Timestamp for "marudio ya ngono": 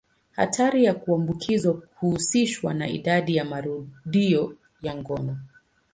3.45-5.37